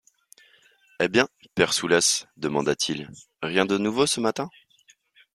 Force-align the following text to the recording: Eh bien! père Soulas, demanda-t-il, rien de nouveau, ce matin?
Eh 0.99 1.09
bien! 1.09 1.27
père 1.53 1.73
Soulas, 1.73 2.25
demanda-t-il, 2.35 3.07
rien 3.43 3.67
de 3.67 3.77
nouveau, 3.77 4.07
ce 4.07 4.19
matin? 4.19 4.49